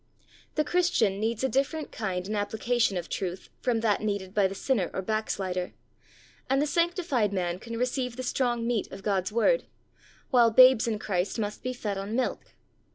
The 0.55 0.63
Christian 0.63 1.19
needs 1.19 1.43
a 1.43 1.47
different 1.47 1.91
kind 1.91 2.25
and 2.25 2.35
application 2.35 2.97
of 2.97 3.07
truth 3.07 3.49
from 3.59 3.81
that 3.81 4.01
needed 4.01 4.33
by 4.33 4.47
the 4.47 4.55
sinner 4.55 4.89
or 4.95 5.03
backslider, 5.03 5.73
and 6.49 6.59
the 6.59 6.65
sanctified 6.65 7.31
man 7.31 7.59
can 7.59 7.77
receive 7.77 8.15
the 8.15 8.23
strong 8.23 8.61
110 8.67 8.89
THE 8.89 8.97
soul 8.97 8.97
winner's 8.97 9.19
SECRET. 9.19 9.51
meat 9.61 9.61
of 9.61 9.61
God's 9.61 9.63
Word, 9.63 9.69
while 10.31 10.49
babes 10.49 10.87
in 10.87 10.97
Qirist 10.97 11.37
must 11.37 11.61
be 11.61 11.73
fed 11.73 11.99
on 11.99 12.15
milk. 12.15 12.55